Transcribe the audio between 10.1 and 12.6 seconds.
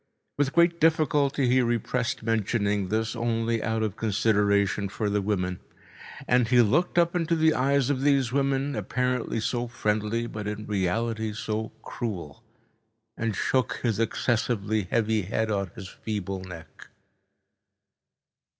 but in reality so cruel,